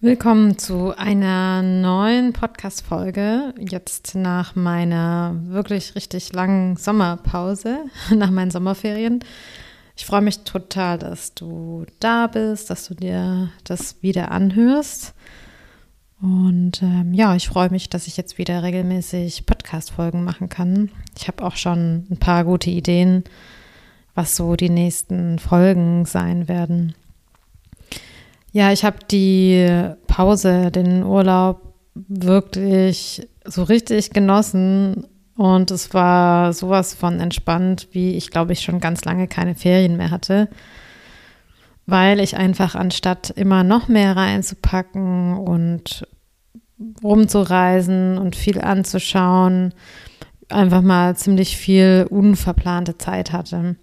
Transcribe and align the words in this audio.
Willkommen 0.00 0.56
zu 0.58 0.96
einer 0.96 1.60
neuen 1.60 2.32
Podcast-Folge. 2.32 3.52
Jetzt 3.58 4.14
nach 4.14 4.54
meiner 4.54 5.34
wirklich 5.46 5.96
richtig 5.96 6.32
langen 6.32 6.76
Sommerpause, 6.76 7.80
nach 8.14 8.30
meinen 8.30 8.52
Sommerferien. 8.52 9.24
Ich 9.96 10.06
freue 10.06 10.20
mich 10.20 10.44
total, 10.44 10.98
dass 10.98 11.34
du 11.34 11.84
da 11.98 12.28
bist, 12.28 12.70
dass 12.70 12.86
du 12.86 12.94
dir 12.94 13.50
das 13.64 14.00
wieder 14.00 14.30
anhörst. 14.30 15.14
Und 16.22 16.80
ähm, 16.80 17.12
ja, 17.12 17.34
ich 17.34 17.48
freue 17.48 17.70
mich, 17.70 17.88
dass 17.88 18.06
ich 18.06 18.16
jetzt 18.16 18.38
wieder 18.38 18.62
regelmäßig 18.62 19.46
Podcast-Folgen 19.46 20.22
machen 20.22 20.48
kann. 20.48 20.92
Ich 21.18 21.26
habe 21.26 21.42
auch 21.42 21.56
schon 21.56 22.06
ein 22.08 22.18
paar 22.20 22.44
gute 22.44 22.70
Ideen, 22.70 23.24
was 24.14 24.36
so 24.36 24.54
die 24.54 24.70
nächsten 24.70 25.40
Folgen 25.40 26.04
sein 26.04 26.46
werden. 26.46 26.94
Ja, 28.52 28.72
ich 28.72 28.84
habe 28.84 28.98
die 29.10 29.68
Pause, 30.06 30.70
den 30.70 31.02
Urlaub 31.02 31.74
wirklich 31.94 33.28
so 33.44 33.62
richtig 33.62 34.10
genossen 34.10 35.06
und 35.36 35.70
es 35.70 35.94
war 35.94 36.52
sowas 36.52 36.94
von 36.94 37.20
entspannt, 37.20 37.88
wie 37.92 38.16
ich 38.16 38.30
glaube 38.30 38.52
ich 38.52 38.60
schon 38.60 38.80
ganz 38.80 39.04
lange 39.04 39.28
keine 39.28 39.54
Ferien 39.54 39.96
mehr 39.96 40.10
hatte, 40.10 40.48
weil 41.86 42.20
ich 42.20 42.36
einfach 42.36 42.74
anstatt 42.74 43.30
immer 43.30 43.64
noch 43.64 43.88
mehr 43.88 44.16
reinzupacken 44.16 45.36
und 45.36 46.06
rumzureisen 47.02 48.18
und 48.18 48.36
viel 48.36 48.60
anzuschauen, 48.60 49.74
einfach 50.48 50.82
mal 50.82 51.16
ziemlich 51.16 51.56
viel 51.56 52.06
unverplante 52.08 52.98
Zeit 52.98 53.32
hatte. 53.32 53.76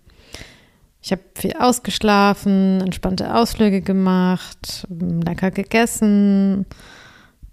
Ich 1.05 1.12
habe 1.12 1.22
viel 1.36 1.54
ausgeschlafen, 1.59 2.82
entspannte 2.82 3.36
Ausflüge 3.36 3.82
gemacht, 3.82 4.88
lecker 4.90 5.52
gegessen 5.52 6.66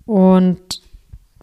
und 0.07 0.81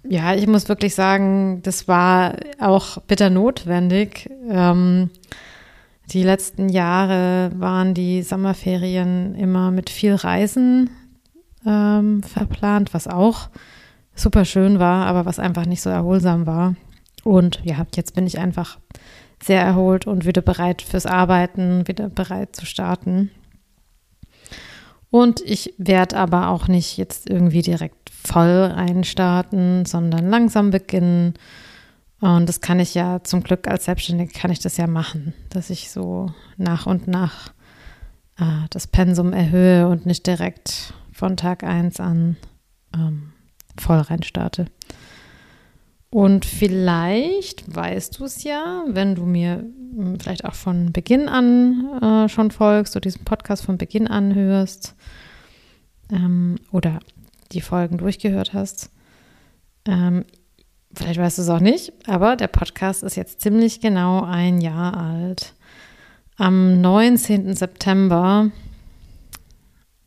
ja, 0.04 0.34
ich 0.34 0.48
muss 0.48 0.70
wirklich 0.70 0.96
sagen, 0.96 1.62
das 1.62 1.88
war 1.88 2.34
auch 2.60 2.98
bitter 3.04 3.30
notwendig. 3.30 4.28
Ähm, 4.50 5.12
die 6.08 6.24
letzten 6.24 6.70
Jahre 6.70 7.52
waren 7.54 7.94
die 7.94 8.24
Sommerferien 8.24 9.36
immer 9.36 9.70
mit 9.70 9.92
viel 9.92 10.16
Reisen 10.16 10.90
ähm, 11.64 12.24
verplant, 12.24 12.92
was 12.96 13.08
auch 13.08 13.50
super 14.16 14.46
schön 14.46 14.80
war, 14.80 15.06
aber 15.06 15.28
was 15.28 15.38
einfach 15.38 15.68
nicht 15.68 15.84
so 15.84 15.92
erholsam 15.92 16.48
war. 16.48 16.74
Und 17.24 17.60
ja, 17.64 17.86
jetzt 17.94 18.16
bin 18.16 18.26
ich 18.26 18.40
einfach 18.40 18.80
sehr 19.44 19.62
erholt 19.62 20.08
und 20.08 20.26
wieder 20.26 20.42
bereit 20.42 20.82
fürs 20.82 21.06
Arbeiten, 21.06 21.88
wieder 21.88 22.10
bereit 22.10 22.56
zu 22.56 22.66
starten. 22.66 23.32
Und 25.12 25.42
ich 25.42 25.74
werde 25.78 26.18
aber 26.18 26.50
auch 26.50 26.68
nicht 26.68 26.98
jetzt 26.98 27.30
irgendwie 27.30 27.62
direkt 27.62 28.10
voll 28.10 28.72
reinstarten, 28.74 29.86
sondern 29.86 30.30
langsam 30.30 30.70
beginnen. 30.70 31.34
Und 32.20 32.48
das 32.48 32.62
kann 32.62 32.80
ich 32.80 32.94
ja 32.94 33.24
zum 33.24 33.42
Glück 33.42 33.68
als 33.68 33.86
Selbstständige 33.86 34.34
kann 34.38 34.52
ich 34.52 34.60
das 34.60 34.78
ja 34.78 34.88
machen, 34.88 35.34
dass 35.50 35.70
ich 35.70 35.90
so 35.90 36.32
nach 36.58 36.86
und 36.86 37.08
nach 37.08 37.54
äh, 38.38 38.68
das 38.70 38.88
Pensum 38.88 39.34
erhöhe 39.34 39.88
und 39.88 40.06
nicht 40.06 40.28
direkt 40.28 40.94
von 41.14 41.38
Tag 41.38 41.64
1 41.64 42.00
an 42.00 42.38
ähm, 42.94 43.32
voll 43.78 44.00
reinstarte. 44.00 44.66
Und 46.12 46.46
vielleicht 46.46 47.74
weißt 47.74 48.20
du 48.20 48.26
es 48.26 48.44
ja, 48.44 48.84
wenn 48.88 49.14
du 49.16 49.26
mir 49.26 49.64
hm, 49.96 50.20
vielleicht 50.20 50.46
auch 50.46 50.56
von 50.56 50.92
Beginn 50.92 51.30
an 51.30 52.02
äh, 52.02 52.30
schon 52.30 52.52
folgst 52.52 52.96
oder 52.96 53.02
diesen 53.02 53.26
Podcast 53.26 53.64
von 53.64 53.78
Beginn 53.78 54.08
an 54.08 54.34
hörst 54.34 54.96
ähm, 56.12 56.56
oder 56.72 57.00
die 57.52 57.62
Folgen 57.62 57.98
durchgehört 57.98 58.54
hast. 58.54 58.90
Ähm, 59.86 60.26
vielleicht 60.94 61.20
weißt 61.20 61.38
du 61.38 61.42
es 61.44 61.50
auch 61.50 61.60
nicht, 61.60 61.94
aber 62.08 62.36
der 62.36 62.48
Podcast 62.48 63.04
ist 63.04 63.16
jetzt 63.16 63.42
ziemlich 63.42 63.80
genau 63.80 64.24
ein 64.24 64.62
Jahr 64.62 64.98
alt. 64.98 65.54
Am 66.38 66.82
19. 66.82 67.54
September 67.54 68.50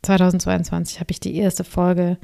2022 0.03 0.99
habe 0.99 1.13
ich 1.13 1.21
die 1.21 1.37
erste 1.37 1.63
Folge 1.63 2.19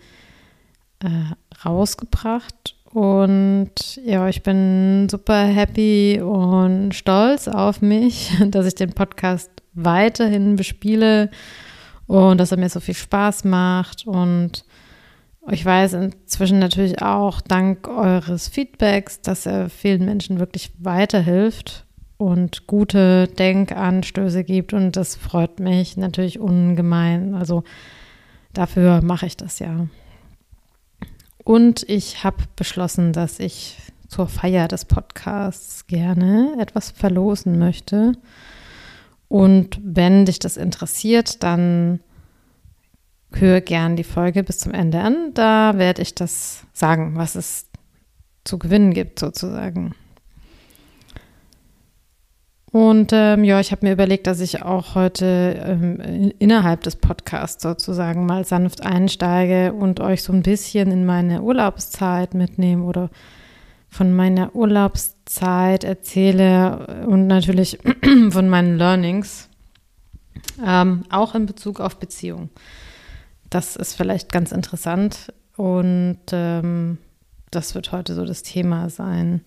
äh, 1.00 1.64
rausgebracht 1.64 2.77
und 2.93 3.97
ja, 4.04 4.28
ich 4.28 4.43
bin 4.43 5.09
super 5.10 5.44
happy 5.44 6.21
und 6.22 6.94
stolz 6.94 7.49
auf 7.49 7.82
mich, 7.82 8.32
dass 8.47 8.66
ich 8.66 8.75
den 8.75 8.93
Podcast 8.93 9.50
weiterhin 9.75 10.56
bespiele 10.56 11.31
und 12.06 12.38
dass 12.38 12.50
er 12.50 12.59
mir 12.59 12.71
so 12.71 12.81
viel 12.81 12.94
Spaß 12.94 13.44
macht. 13.44 14.06
Und 14.06 14.65
ich 15.50 15.65
weiß 15.65 15.93
inzwischen 15.94 16.59
natürlich 16.59 17.03
auch 17.03 17.41
dank 17.41 17.88
eures 17.88 18.49
Feedbacks, 18.49 19.20
dass 19.20 19.44
er 19.44 19.69
vielen 19.69 20.05
Menschen 20.05 20.38
wirklich 20.38 20.72
weiterhilft 20.78 21.84
und 22.16 22.66
gute 22.66 23.28
Denkanstöße 23.28 24.44
gibt. 24.44 24.72
Und 24.72 24.97
das 24.97 25.15
freut 25.15 25.60
mich 25.60 25.99
natürlich 25.99 26.41
ungemein. 26.41 27.34
Also 27.34 27.65
dafür 28.55 29.03
mache 29.03 29.26
ich 29.26 29.37
das 29.37 29.59
ja. 29.59 29.87
Und 31.48 31.88
ich 31.88 32.25
habe 32.25 32.44
beschlossen, 32.56 33.14
dass 33.14 33.41
ich 33.41 33.78
zur 34.06 34.28
Feier 34.28 34.69
des 34.69 34.84
Podcasts 34.84 35.86
gerne 35.86 36.54
etwas 36.60 36.91
verlosen 36.91 37.59
möchte. 37.59 38.12
Und 39.28 39.81
wenn 39.82 40.26
dich 40.26 40.41
das 40.41 40.58
interessiert, 40.58 41.42
dann 41.42 42.00
höre 43.32 43.62
gern 43.62 43.97
die 43.97 44.04
Folge 44.04 44.44
bis 44.44 44.58
zum 44.58 44.75
Ende 44.75 45.00
an. 45.00 45.32
Da 45.32 45.78
werde 45.78 46.03
ich 46.03 46.14
das 46.14 46.66
sagen, 46.75 47.16
was 47.16 47.34
es 47.34 47.64
zu 48.44 48.58
gewinnen 48.58 48.92
gibt, 48.92 49.19
sozusagen. 49.19 49.94
Und 52.70 53.12
ähm, 53.14 53.44
ja, 53.44 53.60
ich 53.60 53.72
habe 53.72 53.86
mir 53.86 53.92
überlegt, 53.92 54.26
dass 54.26 54.40
ich 54.40 54.62
auch 54.62 54.94
heute 54.94 55.58
ähm, 55.64 56.32
innerhalb 56.38 56.82
des 56.82 56.96
Podcasts 56.96 57.62
sozusagen 57.62 58.26
mal 58.26 58.44
sanft 58.44 58.84
einsteige 58.84 59.72
und 59.72 60.00
euch 60.00 60.22
so 60.22 60.34
ein 60.34 60.42
bisschen 60.42 60.90
in 60.90 61.06
meine 61.06 61.42
Urlaubszeit 61.42 62.34
mitnehme 62.34 62.84
oder 62.84 63.08
von 63.88 64.14
meiner 64.14 64.54
Urlaubszeit 64.54 65.82
erzähle 65.82 67.06
und 67.06 67.26
natürlich 67.26 67.78
von 68.30 68.48
meinen 68.50 68.76
Learnings, 68.76 69.48
ähm, 70.64 71.04
auch 71.08 71.34
in 71.34 71.46
Bezug 71.46 71.80
auf 71.80 71.96
Beziehung. 71.96 72.50
Das 73.48 73.76
ist 73.76 73.94
vielleicht 73.94 74.30
ganz 74.30 74.52
interessant 74.52 75.32
und 75.56 76.18
ähm, 76.32 76.98
das 77.50 77.74
wird 77.74 77.92
heute 77.92 78.14
so 78.14 78.26
das 78.26 78.42
Thema 78.42 78.90
sein. 78.90 79.40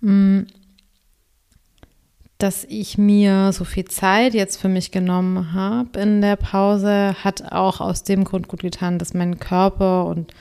Mm, 0.00 0.42
dass 2.38 2.64
ich 2.64 2.96
mir 2.96 3.52
so 3.52 3.64
viel 3.64 3.84
Zeit 3.86 4.32
jetzt 4.32 4.60
für 4.60 4.68
mich 4.68 4.92
genommen 4.92 5.52
habe 5.54 5.98
in 5.98 6.20
der 6.20 6.36
Pause, 6.36 7.16
hat 7.24 7.52
auch 7.52 7.80
aus 7.80 8.04
dem 8.04 8.22
Grund 8.22 8.46
gut 8.46 8.60
getan, 8.60 8.98
dass 8.98 9.12
mein 9.12 9.40
Körper 9.40 10.06
und 10.06 10.32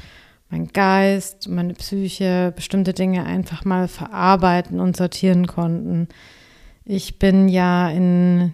mein 0.50 0.68
Geist, 0.68 1.50
meine 1.50 1.74
Psyche 1.74 2.54
bestimmte 2.56 2.94
Dinge 2.94 3.26
einfach 3.26 3.66
mal 3.66 3.88
verarbeiten 3.88 4.80
und 4.80 4.96
sortieren 4.96 5.48
konnten. 5.48 6.08
Ich 6.86 7.18
bin 7.20 7.50
ja 7.50 7.90
in 7.90 8.54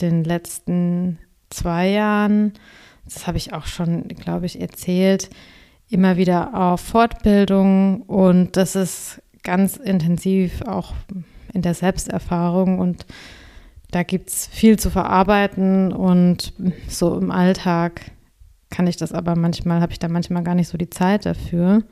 den 0.00 0.24
letzten 0.24 1.18
zwei 1.48 1.88
Jahren, 1.88 2.52
das 3.04 3.26
habe 3.28 3.38
ich 3.38 3.52
auch 3.52 3.66
schon, 3.66 4.08
glaube 4.08 4.46
ich, 4.46 4.60
erzählt, 4.60 5.30
immer 5.88 6.16
wieder 6.16 6.54
auf 6.54 6.80
Fortbildung 6.80 8.02
und 8.02 8.56
das 8.56 8.74
ist 8.74 9.22
ganz 9.44 9.76
intensiv 9.76 10.62
auch 10.62 10.92
in 11.56 11.62
der 11.62 11.74
Selbsterfahrung 11.74 12.78
und 12.78 13.06
da 13.90 14.02
gibt 14.02 14.28
es 14.28 14.46
viel 14.46 14.78
zu 14.78 14.90
verarbeiten 14.90 15.92
und 15.92 16.52
so 16.88 17.16
im 17.18 17.30
Alltag 17.30 18.12
kann 18.70 18.86
ich 18.86 18.96
das 18.96 19.12
aber 19.12 19.36
manchmal, 19.36 19.80
habe 19.80 19.92
ich 19.92 19.98
da 19.98 20.08
manchmal 20.08 20.42
gar 20.42 20.54
nicht 20.54 20.68
so 20.68 20.78
die 20.78 20.90
Zeit 20.90 21.24
dafür. 21.24 21.82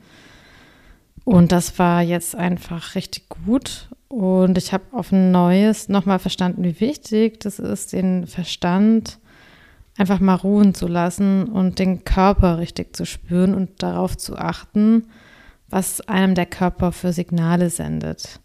Und 1.23 1.51
das 1.51 1.79
war 1.79 2.01
jetzt 2.01 2.35
einfach 2.35 2.95
richtig 2.95 3.29
gut. 3.29 3.89
Und 4.07 4.57
ich 4.57 4.71
habe 4.73 4.83
auf 4.91 5.11
ein 5.11 5.31
neues 5.31 5.89
nochmal 5.89 6.19
verstanden, 6.19 6.63
wie 6.63 6.79
wichtig 6.79 7.39
das 7.39 7.59
ist, 7.59 7.93
den 7.93 8.27
Verstand 8.27 9.19
einfach 9.97 10.19
mal 10.19 10.35
ruhen 10.35 10.73
zu 10.75 10.87
lassen 10.87 11.45
und 11.45 11.79
den 11.79 12.03
Körper 12.03 12.59
richtig 12.59 12.95
zu 12.95 13.05
spüren 13.05 13.55
und 13.55 13.81
darauf 13.81 14.17
zu 14.17 14.37
achten, 14.37 15.07
was 15.69 16.01
einem 16.01 16.35
der 16.35 16.45
Körper 16.45 16.91
für 16.91 17.13
Signale 17.13 17.69
sendet. 17.69 18.39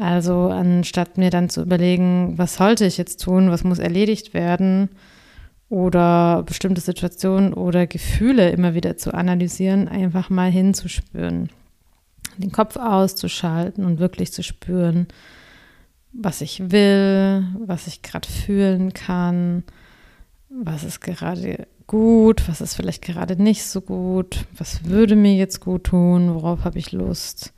Also 0.00 0.48
anstatt 0.48 1.18
mir 1.18 1.28
dann 1.28 1.50
zu 1.50 1.60
überlegen, 1.60 2.38
was 2.38 2.54
sollte 2.54 2.86
ich 2.86 2.96
jetzt 2.96 3.22
tun, 3.22 3.50
was 3.50 3.64
muss 3.64 3.78
erledigt 3.78 4.32
werden 4.32 4.88
oder 5.68 6.42
bestimmte 6.44 6.80
Situationen 6.80 7.52
oder 7.52 7.86
Gefühle 7.86 8.48
immer 8.48 8.72
wieder 8.72 8.96
zu 8.96 9.12
analysieren, 9.12 9.88
einfach 9.88 10.30
mal 10.30 10.50
hinzuspüren, 10.50 11.50
den 12.38 12.50
Kopf 12.50 12.78
auszuschalten 12.78 13.84
und 13.84 13.98
wirklich 13.98 14.32
zu 14.32 14.42
spüren, 14.42 15.06
was 16.14 16.40
ich 16.40 16.70
will, 16.70 17.44
was 17.66 17.86
ich 17.86 18.00
gerade 18.00 18.26
fühlen 18.26 18.94
kann, 18.94 19.64
was 20.48 20.82
ist 20.82 21.02
gerade 21.02 21.68
gut, 21.86 22.48
was 22.48 22.62
ist 22.62 22.74
vielleicht 22.74 23.02
gerade 23.02 23.40
nicht 23.40 23.66
so 23.66 23.82
gut, 23.82 24.46
was 24.56 24.86
würde 24.86 25.14
mir 25.14 25.34
jetzt 25.34 25.60
gut 25.60 25.84
tun, 25.84 26.34
worauf 26.34 26.64
habe 26.64 26.78
ich 26.78 26.90
Lust. 26.90 27.52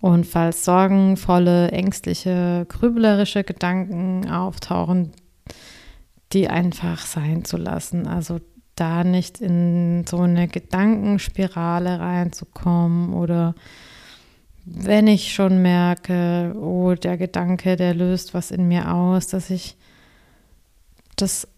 Und 0.00 0.26
falls 0.26 0.64
sorgenvolle, 0.64 1.70
ängstliche, 1.70 2.66
grüblerische 2.68 3.44
Gedanken 3.44 4.30
auftauchen, 4.30 5.12
die 6.32 6.48
einfach 6.48 7.00
sein 7.00 7.44
zu 7.44 7.56
lassen. 7.56 8.06
Also 8.06 8.40
da 8.74 9.04
nicht 9.04 9.40
in 9.40 10.04
so 10.06 10.18
eine 10.18 10.48
Gedankenspirale 10.48 11.98
reinzukommen 11.98 13.14
oder 13.14 13.54
wenn 14.66 15.06
ich 15.06 15.32
schon 15.32 15.62
merke, 15.62 16.54
oh, 16.60 16.94
der 16.94 17.16
Gedanke, 17.16 17.76
der 17.76 17.94
löst 17.94 18.34
was 18.34 18.50
in 18.50 18.66
mir 18.66 18.92
aus, 18.92 19.28
dass 19.28 19.48
ich 19.48 19.76
das 21.14 21.48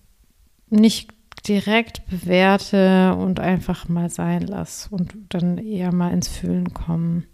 nicht 0.68 1.10
direkt 1.48 2.06
bewerte 2.06 3.14
und 3.14 3.40
einfach 3.40 3.88
mal 3.88 4.10
sein 4.10 4.42
lasse 4.42 4.90
und 4.90 5.14
dann 5.30 5.56
eher 5.56 5.92
mal 5.92 6.12
ins 6.12 6.28
Fühlen 6.28 6.74
kommen. 6.74 7.24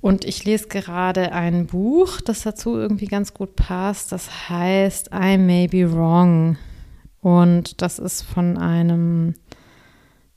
Und 0.00 0.24
ich 0.24 0.44
lese 0.44 0.68
gerade 0.68 1.32
ein 1.32 1.66
Buch, 1.66 2.20
das 2.22 2.42
dazu 2.42 2.76
irgendwie 2.76 3.06
ganz 3.06 3.34
gut 3.34 3.54
passt. 3.56 4.12
Das 4.12 4.48
heißt 4.48 5.10
I 5.12 5.36
May 5.36 5.68
Be 5.68 5.92
Wrong. 5.92 6.56
Und 7.20 7.82
das 7.82 7.98
ist 7.98 8.22
von 8.22 8.56
einem 8.56 9.34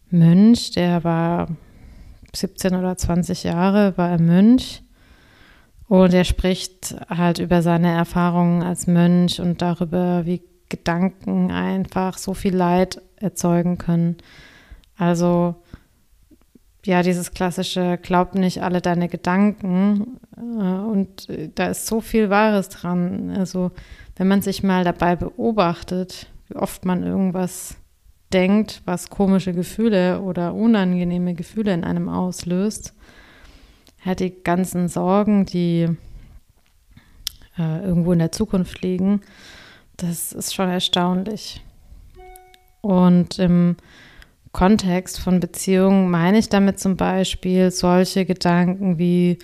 Mönch, 0.09 0.71
der 0.71 1.03
war 1.03 1.47
17 2.35 2.75
oder 2.75 2.97
20 2.97 3.43
Jahre, 3.43 3.97
war 3.97 4.09
er 4.09 4.21
Mönch. 4.21 4.83
Und 5.87 6.13
er 6.13 6.25
spricht 6.25 6.95
halt 7.09 7.39
über 7.39 7.61
seine 7.61 7.91
Erfahrungen 7.91 8.63
als 8.63 8.87
Mönch 8.87 9.39
und 9.39 9.61
darüber, 9.61 10.25
wie 10.25 10.41
Gedanken 10.67 11.51
einfach 11.51 12.17
so 12.17 12.33
viel 12.33 12.55
Leid 12.55 13.01
erzeugen 13.17 13.77
können. 13.77 14.17
Also 14.97 15.55
ja, 16.85 17.01
dieses 17.01 17.31
klassische, 17.31 17.97
glaub 18.01 18.35
nicht 18.35 18.61
alle 18.61 18.81
deine 18.81 19.07
Gedanken. 19.07 20.19
Äh, 20.37 20.41
und 20.41 21.27
da 21.55 21.67
ist 21.67 21.87
so 21.87 22.01
viel 22.01 22.29
Wahres 22.29 22.69
dran. 22.69 23.31
Also, 23.37 23.71
wenn 24.15 24.27
man 24.27 24.41
sich 24.41 24.63
mal 24.63 24.83
dabei 24.83 25.15
beobachtet, 25.15 26.27
wie 26.47 26.55
oft 26.55 26.85
man 26.85 27.03
irgendwas 27.03 27.77
denkt, 28.33 28.81
was 28.85 29.09
komische 29.09 29.53
Gefühle 29.53 30.21
oder 30.21 30.53
unangenehme 30.53 31.35
Gefühle 31.35 31.73
in 31.73 31.83
einem 31.83 32.09
auslöst, 32.09 32.93
hat 34.01 34.19
die 34.19 34.43
ganzen 34.43 34.89
Sorgen, 34.89 35.45
die 35.45 35.87
äh, 37.57 37.83
irgendwo 37.83 38.11
in 38.11 38.19
der 38.19 38.31
Zukunft 38.31 38.81
liegen, 38.81 39.21
das 39.97 40.33
ist 40.33 40.53
schon 40.53 40.69
erstaunlich. 40.69 41.63
Und 42.81 43.39
im 43.39 43.77
Kontext 44.53 45.19
von 45.19 45.39
Beziehungen 45.39 46.09
meine 46.11 46.37
ich 46.37 46.47
damit 46.47 46.79
zum 46.79 46.95
Beispiel 46.95 47.71
solche 47.71 48.23
Gedanken 48.23 48.99
wie, 48.99 49.39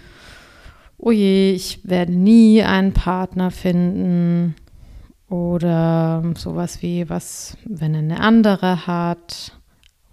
oh 0.97 1.11
je, 1.11 1.51
ich 1.51 1.81
werde 1.83 2.13
nie 2.13 2.61
einen 2.61 2.93
Partner 2.93 3.49
finden 3.49 4.55
oder 5.27 6.23
sowas 6.37 6.83
wie, 6.83 7.09
was, 7.09 7.57
wenn 7.65 7.95
eine 7.95 8.19
andere 8.19 8.85
hat 8.85 9.59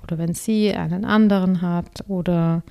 oder 0.02 0.16
wenn 0.16 0.32
sie 0.32 0.75
einen 0.75 1.04
anderen 1.04 1.60
hat 1.60 2.04
oder 2.08 2.62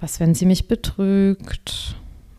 was, 0.00 0.18
wenn 0.18 0.34
sie 0.34 0.46
mich 0.46 0.66
betrügt 0.66 1.94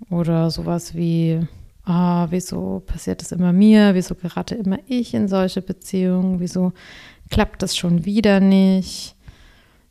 oder 0.10 0.52
sowas 0.52 0.96
wie, 0.96 1.40
ah, 1.86 2.28
wieso 2.30 2.82
passiert 2.86 3.22
das 3.22 3.32
immer 3.32 3.54
mir, 3.54 3.96
wieso 3.96 4.16
gerate 4.16 4.56
immer 4.56 4.80
ich 4.86 5.14
in 5.14 5.30
solche 5.30 5.62
Beziehungen, 5.62 6.42
wieso 6.42 6.74
klappt 7.32 7.64
das 7.64 7.76
schon 7.76 8.06
wieder 8.06 8.40
nicht. 8.40 9.16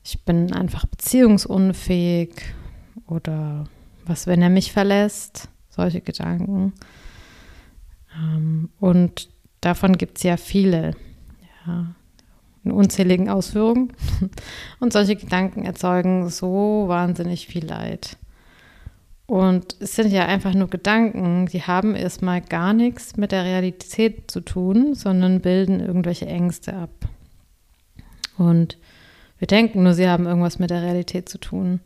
Ich 0.04 0.24
bin 0.24 0.52
einfach 0.52 0.86
beziehungsunfähig 0.86 2.34
oder 3.06 3.64
was, 4.06 4.26
wenn 4.26 4.42
er 4.42 4.50
mich 4.50 4.72
verlässt? 4.72 5.48
Solche 5.68 6.00
Gedanken. 6.00 6.72
Ähm, 8.16 8.70
und 8.78 9.28
davon 9.60 9.96
gibt 9.98 10.18
es 10.18 10.24
ja 10.24 10.36
viele, 10.36 10.96
ja, 11.66 11.94
in 12.64 12.72
unzähligen 12.72 13.28
Ausführungen. 13.28 13.92
Und 14.80 14.92
solche 14.92 15.16
Gedanken 15.16 15.64
erzeugen 15.64 16.28
so 16.28 16.84
wahnsinnig 16.88 17.46
viel 17.46 17.64
Leid. 17.64 18.18
Und 19.26 19.76
es 19.78 19.94
sind 19.94 20.10
ja 20.10 20.26
einfach 20.26 20.54
nur 20.54 20.68
Gedanken, 20.68 21.46
die 21.46 21.62
haben 21.62 21.94
erstmal 21.94 22.40
gar 22.40 22.72
nichts 22.72 23.16
mit 23.16 23.30
der 23.30 23.44
Realität 23.44 24.30
zu 24.30 24.40
tun, 24.40 24.94
sondern 24.94 25.40
bilden 25.40 25.78
irgendwelche 25.78 26.26
Ängste 26.26 26.74
ab. 26.74 26.90
Und 28.40 28.78
wir 29.38 29.46
denken 29.46 29.82
nur, 29.82 29.92
sie 29.92 30.08
haben 30.08 30.26
irgendwas 30.26 30.58
mit 30.58 30.70
der 30.70 30.82
Realität 30.82 31.28
zu 31.28 31.38
tun. 31.38 31.80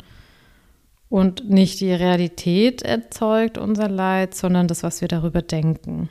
Und 1.08 1.50
nicht 1.50 1.80
die 1.80 1.92
Realität 1.92 2.82
erzeugt 2.82 3.58
unser 3.58 3.88
Leid, 3.88 4.34
sondern 4.34 4.68
das, 4.68 4.84
was 4.84 5.00
wir 5.00 5.08
darüber 5.08 5.42
denken. 5.42 6.08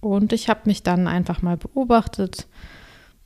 Und 0.00 0.32
ich 0.32 0.48
habe 0.48 0.60
mich 0.64 0.82
dann 0.82 1.08
einfach 1.08 1.42
mal 1.42 1.58
beobachtet, 1.58 2.46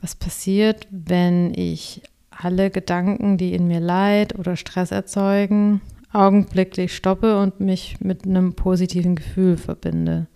was 0.00 0.16
passiert, 0.16 0.88
wenn 0.90 1.54
ich 1.54 2.02
alle 2.31 2.70
Gedanken, 2.70 3.37
die 3.37 3.54
in 3.54 3.69
mir 3.69 3.81
Leid 3.81 4.37
oder 4.37 4.56
Stress 4.56 4.90
erzeugen, 4.90 5.81
augenblicklich 6.12 6.96
stoppe 6.96 7.38
und 7.38 7.60
mich 7.60 8.00
mit 8.00 8.25
einem 8.26 8.54
positiven 8.54 9.14
Gefühl 9.14 9.56
verbinde. 9.56 10.26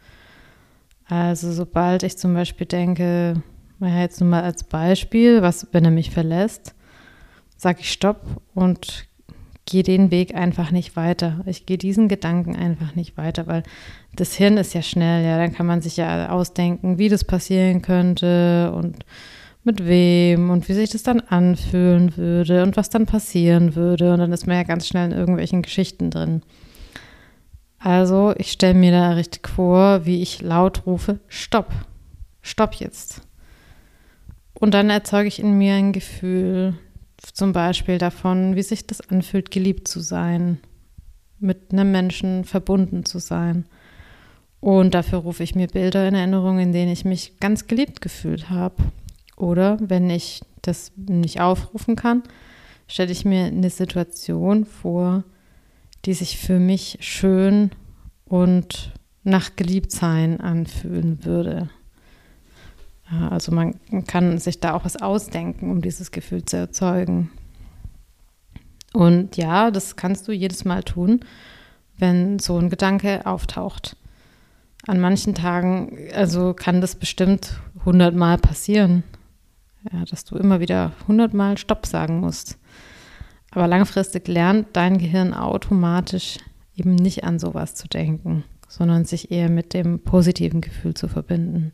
Also 1.09 1.51
sobald 1.51 2.05
ich 2.05 2.19
zum 2.19 2.35
Beispiel 2.35 2.67
denke, 2.67 3.43
ja, 3.81 4.01
jetzt 4.01 4.21
nur 4.21 4.31
mal 4.31 4.43
als 4.43 4.65
Beispiel, 4.65 5.43
was, 5.43 5.67
wenn 5.73 5.85
er 5.85 5.91
mich 5.91 6.11
verlässt, 6.11 6.75
sage 7.57 7.81
ich 7.81 7.93
Stopp 7.93 8.23
und 8.55 9.07
gehe 9.67 9.83
den 9.83 10.11
Weg 10.11 10.35
einfach 10.35 10.71
nicht 10.71 10.97
weiter. 10.97 11.41
Ich 11.45 11.67
gehe 11.67 11.77
diesen 11.77 12.09
Gedanken 12.09 12.57
einfach 12.57 12.95
nicht 12.95 13.17
weiter, 13.17 13.47
weil 13.47 13.65
das 14.15 14.35
Hirn 14.35 14.57
ist 14.57 14.75
ja 14.75 14.83
schnell, 14.83 15.25
ja, 15.25 15.37
dann 15.37 15.53
kann 15.53 15.67
man 15.67 15.83
sich 15.83 15.97
ja 15.97 16.31
ausdenken, 16.31 16.99
wie 16.99 17.09
das 17.09 17.25
passieren 17.25 17.83
könnte 17.83 18.73
und 18.75 19.05
mit 19.65 19.85
wem 19.85 20.51
und 20.51 20.69
wie 20.69 20.75
sich 20.75 20.91
das 20.91 21.03
dann 21.03 21.21
anfühlen 21.21 22.17
würde 22.17 22.63
und 22.63 22.77
was 22.77 22.89
dann 22.89 23.05
passieren 23.05 23.75
würde. 23.75 24.13
Und 24.13 24.21
dann 24.21 24.33
ist 24.33 24.47
man 24.47 24.57
ja 24.57 24.63
ganz 24.63 24.87
schnell 24.87 25.11
in 25.11 25.19
irgendwelchen 25.19 25.63
Geschichten 25.63 26.11
drin. 26.11 26.43
Also, 27.79 28.33
ich 28.39 28.53
stelle 28.53 28.75
mir 28.75 28.93
da 28.93 29.11
richtig 29.11 29.49
vor, 29.49 30.07
wie 30.07 30.23
ich 30.23 30.41
laut 30.41 30.87
rufe, 30.87 31.19
Stopp, 31.27 31.73
Stopp 32.43 32.75
jetzt. 32.75 33.26
Und 34.59 34.75
dann 34.75 34.91
erzeuge 34.91 35.29
ich 35.29 35.39
in 35.39 35.59
mir 35.59 35.75
ein 35.75 35.93
Gefühl, 35.93 36.75
zum 37.33 37.53
Beispiel 37.53 37.99
davon, 37.99 38.57
wie 38.57 38.63
sich 38.63 38.87
das 38.87 39.01
anfühlt, 39.01 39.51
geliebt 39.51 39.89
zu 39.89 40.01
sein, 40.01 40.59
mit 41.39 41.73
einem 41.73 41.93
Menschen 41.93 42.45
verbunden 42.45 43.05
zu 43.05 43.19
sein. 43.19 43.67
Und 44.61 44.95
dafür 44.95 45.19
rufe 45.19 45.43
ich 45.43 45.55
mir 45.55 45.69
Bilder 45.69 46.09
in 46.09 46.15
Erinnerung, 46.15 46.59
in 46.59 46.73
denen 46.73 46.91
ich 46.91 47.05
mich 47.05 47.39
ganz 47.39 47.67
geliebt 47.67 48.01
gefühlt 48.01 48.49
habe. 48.49 48.77
Oder 49.37 49.77
wenn 49.81 50.09
ich 50.09 50.41
das 50.63 50.93
nicht 50.97 51.41
aufrufen 51.41 51.95
kann, 51.95 52.23
stelle 52.89 53.13
ich 53.13 53.25
mir 53.25 53.45
eine 53.45 53.71
Situation 53.71 54.65
vor, 54.65 55.25
die 56.05 56.15
sich 56.15 56.39
für 56.39 56.59
mich 56.59 56.99
schön 57.01 57.71
und 58.25 58.93
nach 59.25 59.57
Geliebtsein 59.57 60.41
anfühlen 60.41 61.25
würde. 61.25 61.69
Also 63.09 63.53
man 63.53 63.79
kann 64.07 64.39
sich 64.39 64.61
da 64.61 64.75
auch 64.75 64.85
was 64.85 65.01
ausdenken, 65.01 65.71
um 65.71 65.81
dieses 65.81 66.11
Gefühl 66.11 66.45
zu 66.45 66.57
erzeugen. 66.57 67.31
Und 68.93 69.37
ja, 69.37 69.71
das 69.71 69.97
kannst 69.97 70.27
du 70.27 70.33
jedes 70.33 70.65
Mal 70.65 70.83
tun, 70.83 71.21
wenn 71.99 72.39
so 72.39 72.59
ein 72.59 72.71
Gedanke 72.71 73.27
auftaucht. 73.27 73.97
An 74.87 75.01
manchen 75.01 75.35
Tagen, 75.35 75.99
also 76.15 76.55
kann 76.55 76.81
das 76.81 76.97
bestimmt 76.97 77.61
hundertmal 77.85 78.39
passieren, 78.39 79.03
ja, 79.93 80.05
dass 80.05 80.25
du 80.25 80.37
immer 80.37 80.61
wieder 80.61 80.93
hundertmal 81.07 81.59
Stopp 81.59 81.87
sagen 81.87 82.21
musst. 82.21 82.59
Aber 83.51 83.67
langfristig 83.69 84.29
lernt 84.29 84.69
dein 84.73 84.99
Gehirn 84.99 85.33
automatisch 85.33 86.39
eben 86.77 86.95
nicht 86.95 87.25
an 87.25 87.39
sowas 87.39 87.75
zu 87.75 87.89
denken, 87.89 88.45
sondern 88.69 89.05
sich 89.05 89.31
eher 89.31 89.49
mit 89.49 89.75
dem 89.75 90.01
positiven 90.01 90.61
Gefühl 90.61 90.95
zu 90.95 91.09
verbinden. 91.09 91.73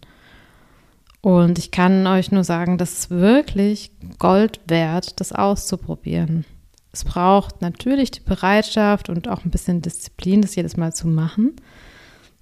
Und 1.23 1.59
ich 1.59 1.71
kann 1.71 2.07
euch 2.09 2.33
nur 2.33 2.43
sagen, 2.43 2.79
das 2.79 2.93
ist 2.95 3.11
wirklich 3.11 3.93
Gold 4.19 4.61
wert, 4.67 5.21
das 5.21 5.33
auszuprobieren. 5.33 6.45
Es 6.93 7.05
braucht 7.05 7.63
natürlich 7.63 8.11
die 8.11 8.21
Bereitschaft 8.21 9.09
und 9.09 9.29
auch 9.29 9.45
ein 9.45 9.51
bisschen 9.51 9.81
Disziplin, 9.81 10.43
das 10.43 10.57
jedes 10.57 10.77
Mal 10.77 10.93
zu 10.93 11.07
machen, 11.07 11.57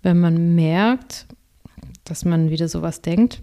wenn 0.02 0.18
man 0.18 0.54
merkt, 0.54 1.26
dass 2.04 2.24
man 2.24 2.48
wieder 2.50 2.68
sowas 2.68 3.02
denkt. 3.02 3.42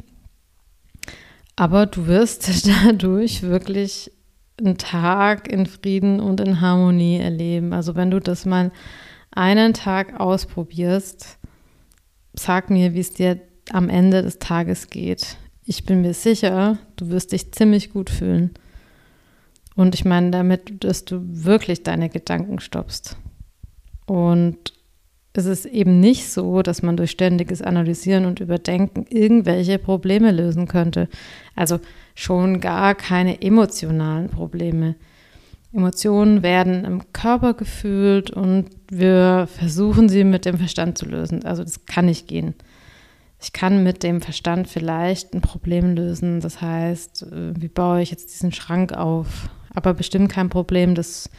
Aber 1.56 1.86
du 1.86 2.08
wirst 2.08 2.67
dadurch 2.84 3.44
wirklich 3.44 4.12
einen 4.60 4.79
Tag 4.79 5.48
in 5.48 5.67
Frieden 5.67 6.20
und 6.20 6.41
in 6.41 6.62
Harmonie 6.62 7.20
erleben. 7.20 7.74
Also 7.74 7.96
wenn 7.96 8.10
du 8.10 8.20
das 8.20 8.46
mal 8.46 8.72
einen 9.29 9.75
Tag 9.75 10.20
ausprobierst, 10.20 11.38
sag 12.34 12.72
mir, 12.72 12.96
wie 12.96 13.00
es 13.00 13.13
dir 13.13 13.39
am 13.71 13.89
Ende 13.89 14.21
des 14.21 14.39
Tages 14.39 14.89
geht. 14.89 15.38
Ich 15.65 15.86
bin 15.86 16.01
mir 16.01 16.13
sicher, 16.13 16.77
du 16.95 17.09
wirst 17.09 17.31
dich 17.31 17.51
ziemlich 17.51 17.91
gut 17.91 18.09
fühlen. 18.09 18.51
Und 19.75 19.93
ich 19.93 20.05
meine 20.05 20.31
damit, 20.31 20.83
dass 20.83 21.05
du 21.05 21.21
wirklich 21.24 21.83
deine 21.83 22.09
Gedanken 22.09 22.59
stoppst. 22.59 23.17
Und 24.05 24.74
es 25.33 25.45
ist 25.45 25.65
eben 25.65 26.00
nicht 26.00 26.31
so, 26.31 26.63
dass 26.63 26.81
man 26.81 26.97
durch 26.97 27.12
ständiges 27.12 27.62
Analysieren 27.62 28.25
und 28.25 28.39
Überdenken 28.39 29.05
irgendwelche 29.07 29.77
Probleme 29.77 30.31
lösen 30.31 30.67
könnte. 30.67 31.09
Also 31.55 31.79
schon 32.15 32.59
gar 32.59 32.95
keine 32.95 33.41
emotionalen 33.43 34.29
Probleme. 34.29 34.95
Emotionen 35.71 36.41
werden 36.41 36.86
im 36.86 37.13
Körper 37.13 37.53
gefühlt 37.53 38.31
und 38.31 38.65
wir 38.89 39.47
versuchen 39.47 40.09
sie 40.09 40.24
mit 40.24 40.45
dem 40.45 40.57
Verstand 40.57 40.97
zu 40.97 41.05
lösen. 41.05 41.45
Also 41.45 41.63
das 41.63 41.86
kann 41.86 42.05
nicht 42.05 42.27
gehen. 42.27 42.55
Ich 43.39 43.53
kann 43.53 43.84
mit 43.84 44.03
dem 44.03 44.22
Verstand 44.22 44.67
vielleicht 44.67 45.34
ein 45.34 45.41
Problem 45.41 45.96
lösen. 45.96 46.39
Das 46.39 46.62
heißt, 46.62 47.24
äh, 47.24 47.62
wie 47.62 47.67
baue 47.67 48.01
ich 48.01 48.12
jetzt 48.12 48.34
diesen 48.34 48.51
Schrank 48.51 48.94
auf? 48.94 49.50
Aber 49.74 49.94
bestimmt 49.94 50.32
kein 50.32 50.50
Problem, 50.50 50.96
das 50.96 51.29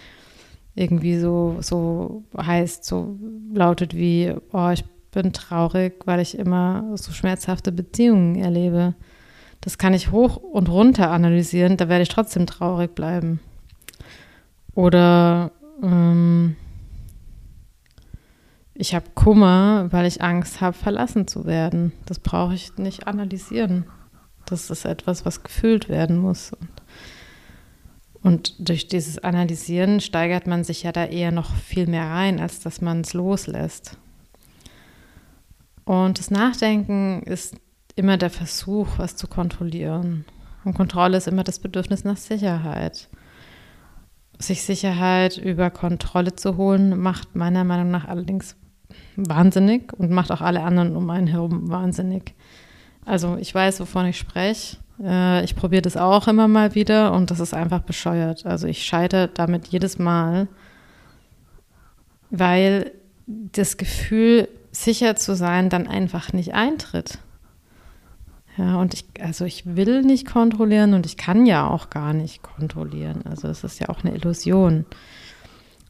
irgendwie 0.75 1.19
so, 1.19 1.57
so 1.61 2.23
heißt, 2.37 2.85
so 2.85 3.17
lautet 3.53 3.97
wie, 3.97 4.33
oh, 4.53 4.71
ich 4.71 4.85
bin 5.11 5.33
traurig, 5.33 5.95
weil 6.05 6.21
ich 6.21 6.39
immer 6.39 6.85
so 6.95 7.11
schmerzhafte 7.13 7.73
Beziehungen 7.73 8.37
erlebe. 8.37 8.95
Das 9.61 9.77
kann 9.77 9.95
ich 9.95 10.13
hoch 10.13 10.37
und 10.37 10.69
runter 10.69 11.11
analysieren, 11.11 11.77
da 11.77 11.89
werde 11.89 12.03
ich 12.03 12.09
trotzdem 12.09 12.47
traurig 12.47 12.95
bleiben. 12.95 13.41
Oder 14.75 15.51
ähm, 15.83 16.55
ich 18.79 18.95
habe 18.95 19.07
Kummer, 19.15 19.89
weil 19.91 20.07
ich 20.07 20.23
Angst 20.23 20.61
habe, 20.61 20.77
verlassen 20.77 21.27
zu 21.27 21.47
werden. 21.47 21.93
Das 22.07 22.21
brauche 22.21 22.55
ich 22.55 22.77
nicht 22.79 23.09
analysieren. 23.09 23.85
Das 24.47 24.71
ist 24.71 24.85
etwas, 24.85 25.27
was 25.27 25.43
gefühlt 25.43 25.89
werden 25.89 26.19
muss. 26.19 26.53
Und, 28.23 28.55
durch 28.59 28.87
dieses 28.89 29.19
Analysieren 29.19 30.01
steigert 30.01 30.47
man 30.47 30.63
sich 30.63 30.85
ja 30.85 30.93
da 30.93 31.05
eher 31.05 31.33
noch 31.33 31.55
viel 31.55 31.89
mehr 31.89 32.09
rein, 32.09 32.41
als 32.41 32.61
dass 32.61 32.81
man 32.81 33.01
es 33.01 33.15
loslässt. 33.15 33.99
Und 35.85 36.19
das 36.19 36.31
Nachdenken 36.31 37.23
ist 37.23 37.57
immer 37.97 38.17
der 38.17 38.31
Versuch, 38.31 38.89
was 38.97 39.17
zu 39.17 39.27
kontrollieren. 39.27 40.25
Und 40.65 40.75
Kontrolle 40.75 41.17
ist 41.17 41.27
immer 41.27 41.45
das 41.45 41.59
Bedürfnis 41.59 42.05
nach 42.05 42.17
Sicherheit 42.17 43.09
sich 44.39 44.63
Sicherheit 44.63 45.37
über 45.37 45.71
Kontrolle 45.71 46.35
zu 46.35 46.57
holen, 46.57 46.99
macht 46.99 47.35
meiner 47.35 47.65
Meinung 47.65 47.91
nach 47.91 48.07
allerdings 48.07 48.57
wahnsinnig 49.17 49.93
und 49.93 50.11
macht 50.11 50.31
auch 50.31 50.41
alle 50.41 50.63
anderen 50.63 50.97
um 50.97 51.09
einen 51.11 51.27
herum 51.27 51.71
wahnsinnig. 51.71 52.35
Also 53.05 53.37
ich 53.41 53.55
weiß, 53.55 53.81
wovon 53.81 54.07
ich 54.07 54.19
spreche. 54.19 54.77
Äh, 55.03 55.45
ich 55.45 55.57
probiere 55.57 55.83
das 55.83 55.97
auch 55.97 56.29
immer 56.29 56.49
mal 56.49 56.75
wieder 56.75 57.13
und 57.13 57.31
das 57.31 57.41
ist 57.41 57.55
einfach 57.55 57.81
bescheuert. 57.81 58.47
Also 58.47 58.67
ich 58.67 58.85
scheitere 58.85 59.29
damit 59.29 59.69
jedes 59.69 59.99
Mal, 59.99 60.49
weil 62.31 62.93
das 63.27 63.77
Gefühl, 63.77 64.49
sicher 64.71 65.17
zu 65.17 65.35
sein, 65.35 65.71
dann 65.71 65.87
einfach 65.87 66.33
nicht 66.33 66.55
eintritt. 66.55 67.19
Ja, 68.57 68.77
und 68.77 68.95
ich, 68.95 69.05
also 69.21 69.45
ich 69.45 69.77
will 69.77 70.03
nicht 70.03 70.27
kontrollieren 70.27 70.95
und 70.95 71.07
ich 71.07 71.17
kann 71.17 71.47
ja 71.47 71.69
auch 71.69 71.91
gar 71.91 72.13
nicht 72.13 72.43
kontrollieren. 72.43 73.23
Also 73.25 73.49
es 73.49 73.63
ist 73.63 73.79
ja 73.79 73.89
auch 73.89 74.03
eine 74.03 74.15
Illusion. 74.15 74.85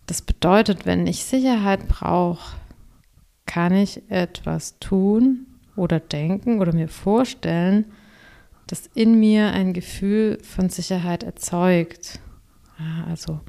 Das 0.07 0.21
bedeutet, 0.21 0.85
wenn 0.85 1.07
ich 1.07 1.25
Sicherheit 1.25 1.89
brauche, 1.89 2.57
kann 3.49 3.75
ich 3.75 4.03
etwas 4.09 4.79
tun 4.79 5.47
oder 5.75 5.99
denken 5.99 6.61
oder 6.61 6.73
mir 6.73 6.87
vorstellen, 6.87 7.87
das 8.69 8.89
in 8.95 9.19
mir 9.19 9.51
ein 9.53 9.73
Gefühl 9.73 10.39
von 10.43 10.69
Sicherheit 10.69 11.25
erzeugt. 11.25 12.21
Also 13.09 13.41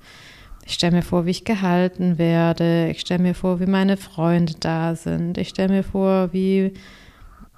ich 0.65 0.73
stelle 0.73 0.95
mir 0.95 1.01
vor, 1.03 1.25
wie 1.25 1.31
ich 1.31 1.43
gehalten 1.43 2.17
werde. 2.17 2.89
Ich 2.89 3.01
stelle 3.01 3.21
mir 3.21 3.35
vor, 3.35 3.59
wie 3.59 3.65
meine 3.65 3.97
Freunde 3.97 4.53
da 4.59 4.95
sind. 4.95 5.37
Ich 5.37 5.49
stelle 5.49 5.73
mir 5.73 5.83
vor, 5.83 6.31
wie 6.31 6.73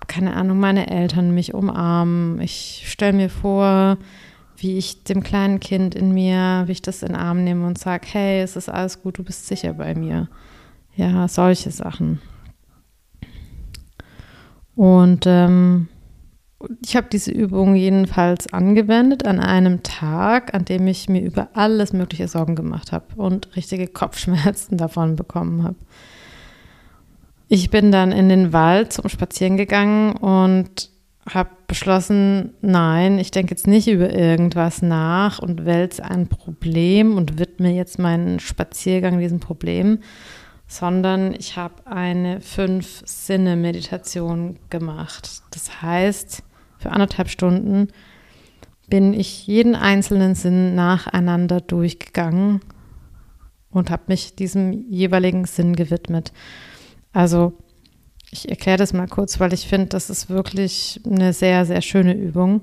keine 0.08 0.36
Ahnung, 0.36 0.60
meine 0.60 0.90
Eltern 0.90 1.34
mich 1.34 1.54
umarmen. 1.54 2.42
Ich 2.42 2.84
stelle 2.88 3.14
mir 3.14 3.30
vor, 3.30 3.98
wie 4.58 4.78
ich 4.78 5.04
dem 5.04 5.24
kleinen 5.24 5.60
Kind 5.60 5.96
in 5.96 6.12
mir, 6.12 6.64
wie 6.66 6.74
ich 6.74 6.82
das 6.82 7.04
in 7.04 7.10
den 7.10 7.18
Arm 7.18 7.44
nehme 7.44 7.66
und 7.68 7.78
sage, 7.78 8.08
hey, 8.12 8.42
es 8.42 8.56
ist 8.56 8.68
alles 8.68 9.02
gut, 9.02 9.20
du 9.20 9.24
bist 9.24 9.48
sicher 9.48 9.74
bei 9.74 9.94
mir. 9.94 10.28
Ja, 10.96 11.28
solche 11.28 11.72
Sachen. 11.72 12.20
Und 14.82 15.26
ähm, 15.28 15.90
ich 16.84 16.96
habe 16.96 17.06
diese 17.12 17.30
Übung 17.30 17.76
jedenfalls 17.76 18.52
angewendet 18.52 19.28
an 19.28 19.40
einem 19.40 19.84
Tag, 19.84 20.56
an 20.56 20.66
dem 20.66 20.88
ich 20.88 21.08
mir 21.08 21.22
über 21.22 21.50
alles 21.54 21.94
mögliche 21.94 22.28
Sorgen 22.28 22.56
gemacht 22.56 22.92
habe 22.92 23.06
und 23.16 23.56
richtige 23.56 23.86
Kopfschmerzen 23.86 24.78
davon 24.80 25.16
bekommen 25.16 25.64
habe. 25.64 25.76
Ich 27.48 27.70
bin 27.70 27.92
dann 27.92 28.12
in 28.12 28.28
den 28.28 28.54
Wald 28.54 28.92
zum 28.92 29.08
Spazieren 29.08 29.56
gegangen 29.56 30.14
und 30.14 30.90
habe 31.30 31.52
beschlossen, 31.68 32.56
nein, 32.62 33.20
ich 33.20 33.30
denke 33.30 33.52
jetzt 33.52 33.68
nicht 33.68 33.88
über 33.88 34.12
irgendwas 34.12 34.82
nach 34.82 35.38
und 35.38 35.64
wälze 35.64 36.04
ein 36.04 36.26
Problem 36.26 37.16
und 37.16 37.38
widme 37.38 37.72
jetzt 37.72 38.00
meinen 38.00 38.40
Spaziergang 38.40 39.20
diesem 39.20 39.40
Problem, 39.40 40.00
sondern 40.72 41.34
ich 41.34 41.58
habe 41.58 41.86
eine 41.86 42.40
Fünf-Sinne-Meditation 42.40 44.58
gemacht. 44.70 45.42
Das 45.52 45.82
heißt, 45.82 46.44
für 46.78 46.92
anderthalb 46.92 47.28
Stunden 47.28 47.90
bin 48.88 49.14
ich 49.14 49.46
jeden 49.48 49.76
einzelnen 49.76 50.34
Sinn 50.34 50.74
nacheinander 50.74 51.60
durchgegangen 51.60 52.62
und 53.70 53.92
habe 53.92 54.04
mich 54.08 54.38
diesem 54.38 54.90
jeweiligen 54.90 55.44
Sinn 55.44 55.76
gewidmet. 55.76 56.32
Also 57.12 57.52
ich 58.30 58.48
erkläre 58.48 58.78
das 58.78 58.94
mal 58.94 59.10
kurz, 59.10 59.42
weil 59.42 59.52
ich 59.52 59.68
finde, 59.68 59.88
das 59.88 60.10
ist 60.10 60.30
wirklich 60.30 61.02
eine 61.06 61.34
sehr, 61.34 61.66
sehr 61.66 61.82
schöne 61.82 62.14
Übung. 62.14 62.62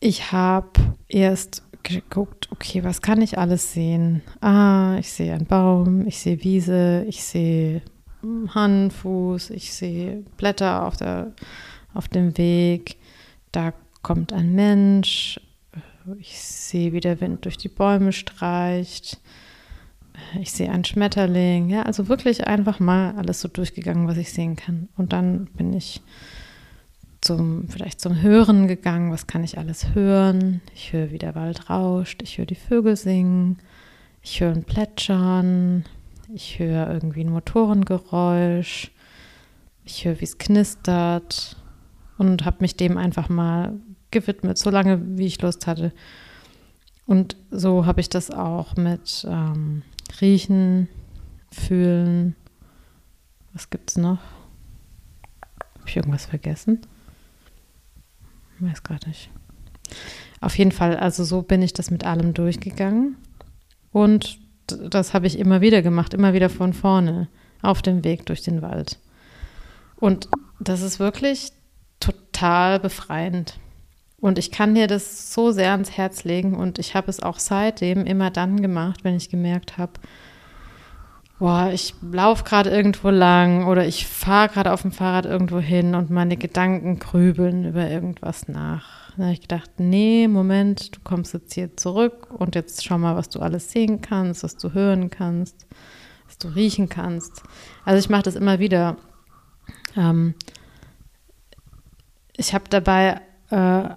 Ich 0.00 0.32
habe 0.32 0.70
erst 1.08 1.62
geguckt, 1.84 2.48
okay, 2.50 2.82
was 2.82 3.02
kann 3.02 3.22
ich 3.22 3.38
alles 3.38 3.72
sehen? 3.72 4.22
Ah, 4.40 4.96
ich 4.98 5.12
sehe 5.12 5.32
einen 5.32 5.46
Baum, 5.46 6.06
ich 6.06 6.18
sehe 6.18 6.42
Wiese, 6.42 7.04
ich 7.06 7.22
sehe 7.22 7.82
Hand, 8.48 8.92
Fuß, 8.92 9.50
ich 9.50 9.72
sehe 9.72 10.24
Blätter 10.36 10.86
auf, 10.86 10.96
der, 10.96 11.32
auf 11.92 12.08
dem 12.08 12.36
Weg, 12.38 12.96
da 13.52 13.72
kommt 14.02 14.32
ein 14.32 14.54
Mensch, 14.54 15.40
ich 16.18 16.38
sehe, 16.38 16.92
wie 16.92 17.00
der 17.00 17.20
Wind 17.20 17.44
durch 17.44 17.56
die 17.56 17.68
Bäume 17.68 18.12
streicht, 18.12 19.18
ich 20.40 20.52
sehe 20.52 20.70
einen 20.70 20.84
Schmetterling, 20.84 21.70
ja, 21.70 21.82
also 21.82 22.08
wirklich 22.08 22.46
einfach 22.46 22.80
mal 22.80 23.14
alles 23.16 23.40
so 23.40 23.48
durchgegangen, 23.48 24.06
was 24.06 24.16
ich 24.16 24.32
sehen 24.32 24.56
kann. 24.56 24.88
Und 24.96 25.12
dann 25.12 25.46
bin 25.46 25.72
ich 25.72 26.00
zum, 27.24 27.68
vielleicht 27.68 28.00
zum 28.00 28.20
Hören 28.20 28.68
gegangen, 28.68 29.10
was 29.10 29.26
kann 29.26 29.42
ich 29.42 29.58
alles 29.58 29.94
hören? 29.94 30.60
Ich 30.74 30.92
höre, 30.92 31.10
wie 31.10 31.18
der 31.18 31.34
Wald 31.34 31.70
rauscht, 31.70 32.22
ich 32.22 32.38
höre 32.38 32.46
die 32.46 32.54
Vögel 32.54 32.96
singen, 32.96 33.58
ich 34.22 34.40
höre 34.40 34.52
ein 34.52 34.64
Plätschern, 34.64 35.84
ich 36.32 36.58
höre 36.58 36.90
irgendwie 36.90 37.24
ein 37.24 37.32
Motorengeräusch, 37.32 38.90
ich 39.84 40.04
höre, 40.04 40.20
wie 40.20 40.24
es 40.24 40.38
knistert 40.38 41.56
und 42.18 42.44
habe 42.44 42.58
mich 42.60 42.76
dem 42.76 42.96
einfach 42.96 43.28
mal 43.28 43.72
gewidmet, 44.10 44.58
so 44.58 44.70
lange, 44.70 45.18
wie 45.18 45.26
ich 45.26 45.40
Lust 45.42 45.66
hatte. 45.66 45.92
Und 47.06 47.36
so 47.50 47.86
habe 47.86 48.00
ich 48.00 48.08
das 48.08 48.30
auch 48.30 48.76
mit 48.76 49.26
ähm, 49.28 49.82
Riechen, 50.20 50.88
Fühlen. 51.50 52.34
Was 53.52 53.70
gibt 53.70 53.90
es 53.90 53.96
noch? 53.96 54.18
Habe 55.78 55.88
ich 55.88 55.96
irgendwas 55.96 56.26
vergessen? 56.26 56.80
Weiß 58.64 58.82
gerade 58.82 59.08
nicht. 59.08 59.30
Auf 60.40 60.56
jeden 60.58 60.72
Fall, 60.72 60.96
also 60.96 61.24
so 61.24 61.42
bin 61.42 61.62
ich 61.62 61.72
das 61.72 61.90
mit 61.90 62.04
allem 62.04 62.34
durchgegangen. 62.34 63.16
Und 63.92 64.38
das 64.66 65.14
habe 65.14 65.26
ich 65.26 65.38
immer 65.38 65.60
wieder 65.60 65.82
gemacht, 65.82 66.14
immer 66.14 66.32
wieder 66.32 66.48
von 66.48 66.72
vorne, 66.72 67.28
auf 67.62 67.82
dem 67.82 68.04
Weg 68.04 68.26
durch 68.26 68.42
den 68.42 68.62
Wald. 68.62 68.98
Und 69.96 70.28
das 70.60 70.82
ist 70.82 70.98
wirklich 70.98 71.52
total 72.00 72.80
befreiend. 72.80 73.58
Und 74.18 74.38
ich 74.38 74.50
kann 74.50 74.74
dir 74.74 74.86
das 74.86 75.34
so 75.34 75.50
sehr 75.50 75.72
ans 75.72 75.90
Herz 75.90 76.24
legen 76.24 76.54
und 76.54 76.78
ich 76.78 76.94
habe 76.94 77.10
es 77.10 77.20
auch 77.20 77.38
seitdem 77.38 78.06
immer 78.06 78.30
dann 78.30 78.62
gemacht, 78.62 79.04
wenn 79.04 79.16
ich 79.16 79.28
gemerkt 79.28 79.76
habe, 79.76 79.92
boah, 81.38 81.70
ich 81.72 81.94
laufe 82.00 82.44
gerade 82.44 82.70
irgendwo 82.70 83.10
lang 83.10 83.66
oder 83.66 83.86
ich 83.86 84.06
fahre 84.06 84.48
gerade 84.48 84.72
auf 84.72 84.82
dem 84.82 84.92
Fahrrad 84.92 85.26
irgendwo 85.26 85.58
hin 85.58 85.94
und 85.94 86.10
meine 86.10 86.36
Gedanken 86.36 86.98
grübeln 86.98 87.64
über 87.64 87.88
irgendwas 87.88 88.48
nach. 88.48 89.12
Da 89.16 89.24
habe 89.24 89.32
ich 89.32 89.40
gedacht, 89.40 89.70
nee, 89.78 90.28
Moment, 90.28 90.96
du 90.96 91.00
kommst 91.02 91.34
jetzt 91.34 91.54
hier 91.54 91.76
zurück 91.76 92.28
und 92.30 92.54
jetzt 92.54 92.84
schau 92.84 92.98
mal, 92.98 93.16
was 93.16 93.28
du 93.28 93.40
alles 93.40 93.70
sehen 93.70 94.00
kannst, 94.00 94.42
was 94.42 94.56
du 94.56 94.72
hören 94.72 95.10
kannst, 95.10 95.66
was 96.26 96.38
du 96.38 96.48
riechen 96.48 96.88
kannst. 96.88 97.42
Also 97.84 97.98
ich 97.98 98.08
mache 98.08 98.24
das 98.24 98.36
immer 98.36 98.58
wieder. 98.58 98.96
Ähm, 99.96 100.34
ich 102.36 102.54
habe 102.54 102.64
dabei 102.68 103.20
äh, 103.50 103.88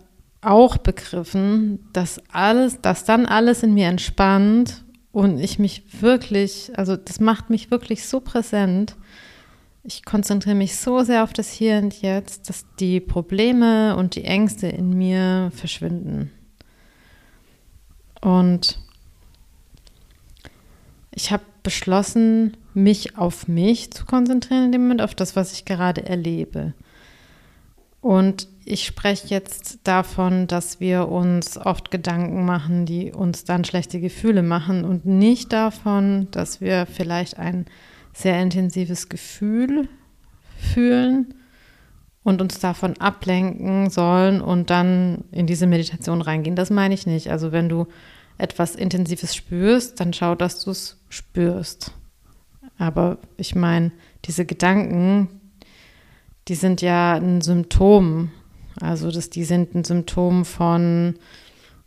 auch 0.41 0.77
begriffen, 0.77 1.87
dass 1.93 2.21
alles, 2.31 2.81
dass 2.81 3.05
dann 3.05 3.25
alles 3.25 3.63
in 3.63 3.73
mir 3.73 3.87
entspannt 3.87 4.83
und 5.17 5.39
ich 5.39 5.57
mich 5.57 5.81
wirklich, 6.03 6.69
also 6.77 6.95
das 6.95 7.19
macht 7.19 7.49
mich 7.49 7.71
wirklich 7.71 8.05
so 8.05 8.19
präsent. 8.19 8.95
Ich 9.83 10.05
konzentriere 10.05 10.53
mich 10.53 10.75
so 10.75 11.01
sehr 11.01 11.23
auf 11.23 11.33
das 11.33 11.49
Hier 11.49 11.79
und 11.79 12.03
Jetzt, 12.03 12.49
dass 12.49 12.67
die 12.79 12.99
Probleme 12.99 13.95
und 13.95 14.13
die 14.13 14.25
Ängste 14.25 14.67
in 14.67 14.95
mir 14.95 15.51
verschwinden. 15.55 16.29
Und 18.21 18.77
ich 21.09 21.31
habe 21.31 21.45
beschlossen, 21.63 22.55
mich 22.75 23.17
auf 23.17 23.47
mich 23.47 23.89
zu 23.89 24.05
konzentrieren 24.05 24.65
in 24.65 24.71
dem 24.71 24.81
Moment, 24.83 25.01
auf 25.01 25.15
das, 25.15 25.35
was 25.35 25.51
ich 25.51 25.65
gerade 25.65 26.05
erlebe. 26.05 26.75
Und 28.07 28.47
ich 28.63 28.85
spreche 28.85 29.27
jetzt 29.27 29.79
davon, 29.83 30.47
dass 30.47 30.79
wir 30.79 31.09
uns 31.09 31.57
oft 31.57 31.91
Gedanken 31.91 32.45
machen, 32.45 32.85
die 32.85 33.11
uns 33.11 33.43
dann 33.43 33.65
schlechte 33.65 33.99
Gefühle 33.99 34.43
machen 34.43 34.85
und 34.85 35.05
nicht 35.05 35.51
davon, 35.51 36.29
dass 36.31 36.61
wir 36.61 36.85
vielleicht 36.85 37.37
ein 37.37 37.65
sehr 38.13 38.41
intensives 38.41 39.09
Gefühl 39.09 39.89
fühlen 40.57 41.33
und 42.23 42.41
uns 42.41 42.59
davon 42.59 42.97
ablenken 42.97 43.89
sollen 43.89 44.39
und 44.39 44.69
dann 44.69 45.25
in 45.33 45.45
diese 45.45 45.67
Meditation 45.67 46.21
reingehen. 46.21 46.55
Das 46.55 46.69
meine 46.69 46.93
ich 46.93 47.05
nicht. 47.05 47.29
Also 47.29 47.51
wenn 47.51 47.67
du 47.67 47.87
etwas 48.37 48.77
Intensives 48.77 49.35
spürst, 49.35 49.99
dann 49.99 50.13
schau, 50.13 50.33
dass 50.33 50.63
du 50.63 50.71
es 50.71 50.97
spürst. 51.09 51.91
Aber 52.77 53.17
ich 53.35 53.53
meine, 53.53 53.91
diese 54.23 54.45
Gedanken, 54.45 55.36
die 56.47 56.55
sind 56.55 56.81
ja 56.81 57.15
ein 57.15 57.41
Symptom. 57.41 58.31
Also 58.79 59.11
das, 59.11 59.29
die 59.29 59.43
sind 59.43 59.75
ein 59.75 59.83
Symptom 59.83 60.45
von 60.45 61.15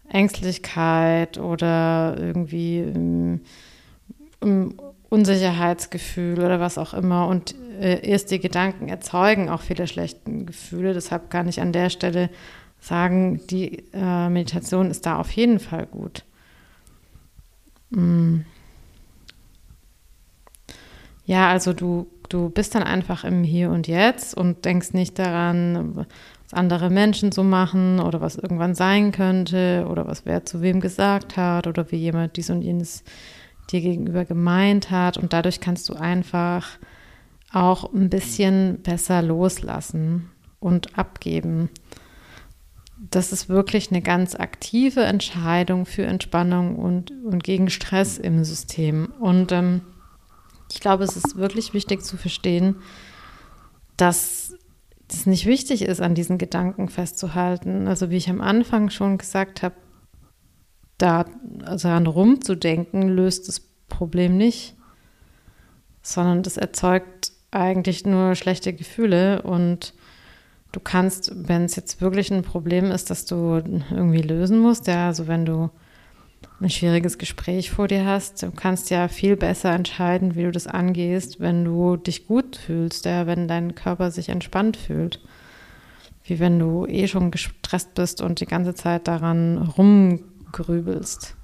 Ängstlichkeit 0.09 1.39
oder 1.39 2.17
irgendwie 2.19 2.83
um, 2.83 2.93
ähm, 2.93 3.41
um 4.41 4.49
ähm, 4.49 4.75
Unsicherheitsgefühl 5.11 6.39
oder 6.39 6.61
was 6.61 6.79
auch 6.79 6.95
immer. 6.95 7.27
Und 7.27 7.57
äh, 7.81 8.09
erst 8.09 8.31
die 8.31 8.39
Gedanken 8.39 8.89
erzeugen 8.89 9.49
auch 9.49 9.61
viele 9.61 9.89
schlechte 9.89 10.45
Gefühle. 10.45 10.95
Deshalb 10.95 11.31
kann 11.31 11.49
ich 11.49 11.61
an 11.61 11.73
der 11.73 11.91
Stelle 11.91 12.31
sagen, 12.79 13.41
die 13.49 13.85
äh, 13.93 14.29
Meditation 14.29 14.91
ist 14.91 15.07
da 15.07 15.19
auf 15.19 15.31
jeden 15.33 15.59
Fall 15.59 15.87
gut. 15.87 16.25
Mm. 17.91 18.43
Ja, 21.25 21.49
also 21.49 21.73
du, 21.73 22.07
du 22.31 22.49
bist 22.49 22.75
dann 22.75 22.83
einfach 22.83 23.25
im 23.25 23.45
Hier 23.45 23.71
und 23.71 23.87
Jetzt 23.87 24.35
und 24.35 24.65
denkst 24.65 24.95
nicht 24.95 25.19
daran, 25.19 25.97
was 25.97 26.07
andere 26.53 26.91
Menschen 26.91 27.31
so 27.33 27.45
machen 27.45 28.01
oder 28.01 28.21
was 28.21 28.37
irgendwann 28.37 28.75
sein 28.75 29.13
könnte 29.13 29.87
oder 29.89 30.07
was 30.07 30.25
wer 30.25 30.45
zu 30.45 30.63
wem 30.63 30.81
gesagt 30.81 31.37
hat 31.37 31.67
oder 31.67 31.91
wie 31.93 31.97
jemand 31.97 32.37
dies 32.37 32.51
und 32.51 32.63
jenes 32.63 33.05
dir 33.71 33.81
gegenüber 33.81 34.25
gemeint 34.25 34.91
hat. 34.91 35.17
Und 35.17 35.33
dadurch 35.33 35.61
kannst 35.61 35.89
du 35.89 35.95
einfach 35.95 36.79
auch 37.53 37.93
ein 37.93 38.11
bisschen 38.11 38.81
besser 38.83 39.23
loslassen 39.23 40.31
und 40.61 40.99
abgeben. 40.99 41.69
Das 43.11 43.33
ist 43.33 43.49
wirklich 43.49 43.91
eine 43.91 44.03
ganz 44.03 44.35
aktive 44.35 45.03
Entscheidung 45.03 45.87
für 45.87 46.05
Entspannung 46.05 46.77
und, 46.77 47.13
und 47.25 47.43
gegen 47.43 47.71
Stress 47.71 48.19
im 48.19 48.45
System. 48.45 49.13
Und 49.19 49.53
ähm, 49.53 49.81
ich 50.71 50.81
glaube, 50.81 51.05
es 51.05 51.17
ist 51.17 51.37
wirklich 51.37 51.75
wichtig 51.75 52.03
zu 52.03 52.17
verstehen, 52.17 52.77
dass 53.97 54.55
es 55.09 55.27
nicht 55.27 55.47
wichtig 55.47 55.83
ist, 55.83 56.01
an 56.01 56.15
diesen 56.15 56.39
Gedanken 56.39 56.89
festzuhalten. 56.89 57.89
Also 57.89 58.11
wie 58.11 58.17
ich 58.17 58.31
am 58.31 58.41
Anfang 58.41 58.91
schon 58.91 59.19
gesagt 59.19 59.63
habe, 59.63 59.75
da 60.99 61.25
also 61.65 61.89
daran 61.89 62.07
rumzudenken, 62.07 63.09
löst 63.09 63.49
das 63.49 63.61
Problem 63.89 64.37
nicht, 64.37 64.77
sondern 66.03 66.43
das 66.43 66.57
erzeugt 66.57 67.33
eigentlich 67.51 68.07
nur 68.07 68.35
schlechte 68.35 68.73
Gefühle 68.73 69.43
und 69.43 69.95
du 70.73 70.81
kannst, 70.81 71.33
wenn 71.49 71.65
es 71.65 71.75
jetzt 71.75 72.01
wirklich 72.01 72.31
ein 72.31 72.43
Problem 72.43 72.93
ist, 72.93 73.11
dass 73.11 73.25
du 73.25 73.63
irgendwie 73.91 74.23
lösen 74.23 74.61
musst, 74.61 74.87
ja, 74.87 75.09
also 75.09 75.27
wenn 75.27 75.45
du 75.45 75.71
ein 76.61 76.71
schwieriges 76.71 77.17
Gespräch 77.17 77.71
vor 77.71 77.89
dir 77.89 78.05
hast. 78.05 78.43
Du 78.43 78.51
kannst 78.51 78.91
ja 78.91 79.09
viel 79.09 79.37
besser 79.37 79.73
entscheiden, 79.73 80.35
wie 80.35 80.43
du 80.43 80.53
das 80.53 80.67
angehst, 80.67 81.41
wenn 81.41 81.65
du 81.65 81.97
dich 81.97 82.27
gut 82.27 82.57
fühlst, 82.57 83.07
ja, 83.07 83.27
wenn 83.27 83.49
dein 83.49 83.75
Körper 83.75 84.11
sich 84.11 84.29
entspannt 84.29 84.77
fühlt. 84.77 85.21
Wie 86.25 86.39
wenn 86.39 86.59
du 86.59 86.87
eh 86.87 87.09
schon 87.09 87.31
gestresst 87.31 87.95
bist 87.95 88.21
und 88.21 88.41
die 88.41 88.47
ganze 88.47 88.75
Zeit 88.75 89.09
daran 89.09 89.59
rumgrübelst. 89.59 91.35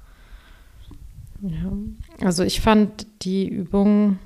Ja. 1.41 1.73
Also 2.21 2.45
ich 2.45 2.61
fand 2.61 3.07
die 3.23 3.49
Übung 3.49 4.19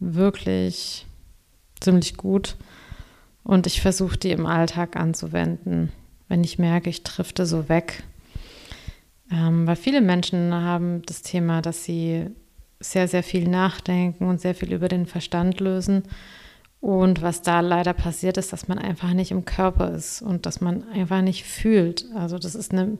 wirklich 0.00 1.06
ziemlich 1.80 2.16
gut 2.16 2.56
und 3.44 3.66
ich 3.66 3.80
versuche 3.80 4.18
die 4.18 4.30
im 4.30 4.46
Alltag 4.46 4.96
anzuwenden, 4.96 5.90
wenn 6.28 6.44
ich 6.44 6.58
merke, 6.58 6.90
ich 6.90 7.02
drifte 7.02 7.46
so 7.46 7.68
weg 7.68 8.02
ähm, 9.30 9.66
weil 9.66 9.76
viele 9.76 10.00
Menschen 10.00 10.54
haben 10.54 11.02
das 11.02 11.22
Thema, 11.22 11.60
dass 11.62 11.84
sie 11.84 12.26
sehr, 12.80 13.08
sehr 13.08 13.22
viel 13.22 13.48
nachdenken 13.48 14.24
und 14.28 14.40
sehr 14.40 14.54
viel 14.54 14.72
über 14.72 14.88
den 14.88 15.06
Verstand 15.06 15.60
lösen. 15.60 16.04
Und 16.80 17.22
was 17.22 17.42
da 17.42 17.60
leider 17.60 17.92
passiert 17.92 18.36
ist, 18.36 18.52
dass 18.52 18.68
man 18.68 18.78
einfach 18.78 19.12
nicht 19.12 19.32
im 19.32 19.44
Körper 19.44 19.90
ist 19.92 20.22
und 20.22 20.46
dass 20.46 20.60
man 20.60 20.88
einfach 20.90 21.22
nicht 21.22 21.44
fühlt. 21.44 22.06
Also 22.14 22.38
das 22.38 22.54
ist 22.54 22.72
eine 22.72 22.98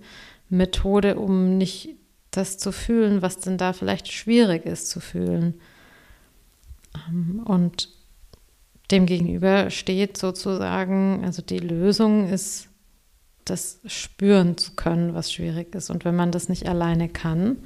Methode, 0.48 1.16
um 1.16 1.56
nicht 1.58 1.90
das 2.32 2.58
zu 2.58 2.72
fühlen, 2.72 3.22
was 3.22 3.38
denn 3.38 3.56
da 3.56 3.72
vielleicht 3.72 4.12
schwierig 4.12 4.66
ist 4.66 4.90
zu 4.90 5.00
fühlen. 5.00 5.54
Ähm, 7.08 7.42
und 7.44 7.88
dem 8.90 9.06
gegenüber 9.06 9.70
steht 9.70 10.16
sozusagen, 10.16 11.22
also 11.24 11.42
die 11.42 11.58
Lösung 11.58 12.28
ist 12.28 12.67
das 13.50 13.80
spüren 13.86 14.56
zu 14.56 14.72
können, 14.74 15.14
was 15.14 15.32
schwierig 15.32 15.74
ist. 15.74 15.90
Und 15.90 16.04
wenn 16.04 16.16
man 16.16 16.32
das 16.32 16.48
nicht 16.48 16.68
alleine 16.68 17.08
kann, 17.08 17.58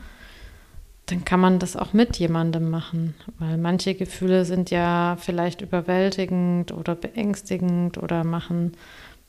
dann 1.06 1.24
kann 1.24 1.40
man 1.40 1.58
das 1.58 1.76
auch 1.76 1.92
mit 1.92 2.16
jemandem 2.18 2.70
machen, 2.70 3.14
weil 3.38 3.58
manche 3.58 3.94
Gefühle 3.94 4.44
sind 4.44 4.70
ja 4.70 5.16
vielleicht 5.18 5.60
überwältigend 5.60 6.72
oder 6.72 6.94
beängstigend 6.94 7.98
oder 7.98 8.24
machen 8.24 8.72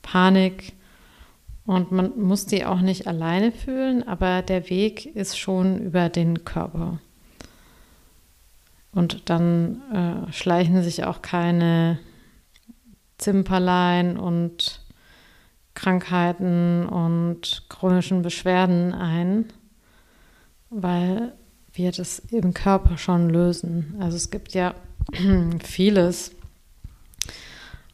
Panik. 0.02 0.74
Und 1.66 1.92
man 1.92 2.18
muss 2.18 2.46
die 2.46 2.64
auch 2.64 2.80
nicht 2.80 3.06
alleine 3.06 3.50
fühlen, 3.50 4.06
aber 4.06 4.42
der 4.42 4.68
Weg 4.70 5.06
ist 5.16 5.38
schon 5.38 5.78
über 5.80 6.08
den 6.08 6.44
Körper. 6.44 7.00
Und 8.92 9.28
dann 9.28 9.82
äh, 9.92 10.32
schleichen 10.32 10.82
sich 10.82 11.04
auch 11.04 11.20
keine 11.20 11.98
Zimperlein 13.18 14.16
und 14.16 14.83
Krankheiten 15.74 16.86
und 16.86 17.64
chronischen 17.68 18.22
Beschwerden 18.22 18.92
ein, 18.92 19.46
weil 20.70 21.32
wir 21.72 21.92
das 21.92 22.20
im 22.30 22.54
Körper 22.54 22.98
schon 22.98 23.28
lösen. 23.28 23.96
Also 24.00 24.16
es 24.16 24.30
gibt 24.30 24.54
ja 24.54 24.74
vieles 25.62 26.32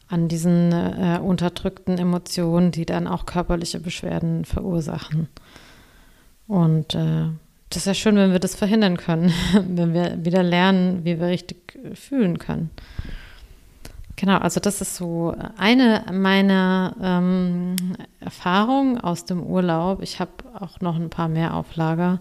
an 0.08 0.28
diesen 0.28 0.72
äh, 0.72 1.20
unterdrückten 1.22 1.96
Emotionen, 1.98 2.72
die 2.72 2.84
dann 2.84 3.06
auch 3.06 3.26
körperliche 3.26 3.80
Beschwerden 3.80 4.44
verursachen. 4.44 5.28
Und 6.48 6.94
äh, 6.96 7.28
das 7.70 7.82
ist 7.82 7.86
ja 7.86 7.94
schön, 7.94 8.16
wenn 8.16 8.32
wir 8.32 8.40
das 8.40 8.56
verhindern 8.56 8.96
können, 8.96 9.32
wenn 9.68 9.94
wir 9.94 10.24
wieder 10.24 10.42
lernen, 10.42 11.04
wie 11.04 11.20
wir 11.20 11.28
richtig 11.28 11.78
fühlen 11.94 12.38
können. 12.38 12.70
Genau, 14.20 14.36
also 14.36 14.60
das 14.60 14.82
ist 14.82 14.96
so 14.96 15.34
eine 15.56 16.04
meiner 16.12 16.94
ähm, 17.02 17.74
Erfahrungen 18.20 19.00
aus 19.00 19.24
dem 19.24 19.42
Urlaub. 19.42 20.02
Ich 20.02 20.20
habe 20.20 20.32
auch 20.52 20.78
noch 20.82 20.96
ein 20.96 21.08
paar 21.08 21.28
mehr 21.28 21.54
auf 21.54 21.74
Lager. 21.74 22.20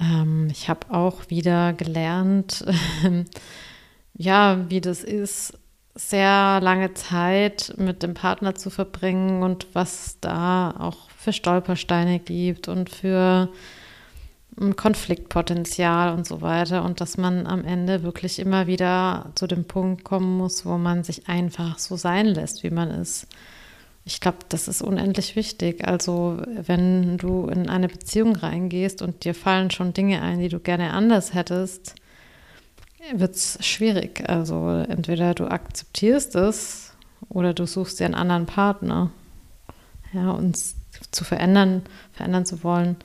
Ähm, 0.00 0.48
ich 0.50 0.70
habe 0.70 0.90
auch 0.90 1.28
wieder 1.28 1.74
gelernt, 1.74 2.64
ja, 4.14 4.64
wie 4.70 4.80
das 4.80 5.04
ist, 5.04 5.58
sehr 5.94 6.60
lange 6.62 6.94
Zeit 6.94 7.74
mit 7.76 8.02
dem 8.02 8.14
Partner 8.14 8.54
zu 8.54 8.70
verbringen 8.70 9.42
und 9.42 9.66
was 9.74 10.16
da 10.22 10.74
auch 10.78 11.10
für 11.10 11.34
Stolpersteine 11.34 12.20
gibt 12.20 12.68
und 12.68 12.88
für 12.88 13.50
Konfliktpotenzial 14.76 16.12
und 16.12 16.26
so 16.26 16.42
weiter 16.42 16.84
und 16.84 17.00
dass 17.00 17.16
man 17.16 17.46
am 17.46 17.64
Ende 17.64 18.02
wirklich 18.02 18.38
immer 18.38 18.66
wieder 18.66 19.30
zu 19.34 19.46
dem 19.46 19.64
Punkt 19.64 20.04
kommen 20.04 20.36
muss, 20.36 20.66
wo 20.66 20.76
man 20.76 21.04
sich 21.04 21.28
einfach 21.28 21.78
so 21.78 21.96
sein 21.96 22.26
lässt, 22.26 22.62
wie 22.62 22.70
man 22.70 22.90
ist. 22.90 23.26
Ich 24.04 24.20
glaube, 24.20 24.38
das 24.48 24.68
ist 24.68 24.82
unendlich 24.82 25.36
wichtig. 25.36 25.86
Also 25.86 26.42
wenn 26.46 27.16
du 27.18 27.46
in 27.46 27.68
eine 27.68 27.88
Beziehung 27.88 28.36
reingehst 28.36 29.00
und 29.00 29.24
dir 29.24 29.34
fallen 29.34 29.70
schon 29.70 29.94
Dinge 29.94 30.20
ein, 30.20 30.40
die 30.40 30.48
du 30.48 30.58
gerne 30.58 30.92
anders 30.92 31.34
hättest, 31.34 31.94
wird 33.14 33.34
es 33.34 33.58
schwierig. 33.64 34.28
Also 34.28 34.68
entweder 34.68 35.34
du 35.34 35.46
akzeptierst 35.46 36.34
es 36.34 36.92
oder 37.28 37.54
du 37.54 37.66
suchst 37.66 38.00
dir 38.00 38.04
einen 38.04 38.14
anderen 38.14 38.46
Partner. 38.46 39.10
Ja, 40.12 40.30
uns 40.32 40.76
zu 41.10 41.24
verändern, 41.24 41.82
verändern 42.12 42.44
zu 42.44 42.62
wollen, 42.64 42.96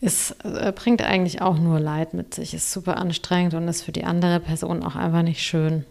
ist, 0.00 0.36
äh, 0.44 0.72
bringt 0.74 1.02
eigentlich 1.02 1.42
auch 1.42 1.58
nur 1.58 1.78
Leid 1.78 2.14
mit 2.14 2.34
sich, 2.34 2.54
ist 2.54 2.72
super 2.72 2.96
anstrengend 2.96 3.54
und 3.54 3.68
ist 3.68 3.82
für 3.82 3.92
die 3.92 4.04
andere 4.04 4.40
Person 4.40 4.82
auch 4.82 4.96
einfach 4.96 5.22
nicht 5.22 5.42
schön. 5.42 5.84